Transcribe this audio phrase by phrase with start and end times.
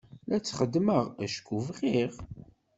[0.27, 2.13] La t-xeddmeɣ acku bɣiɣ.